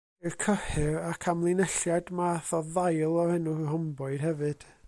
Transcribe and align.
Ceir 0.19 0.35
cyhyr 0.43 0.95
ac 1.09 1.27
amlinelliad 1.33 2.09
math 2.21 2.51
o 2.61 2.65
ddail 2.73 3.17
o'r 3.25 3.37
enw 3.39 3.57
rhomboid 3.63 4.29
hefyd. 4.29 4.71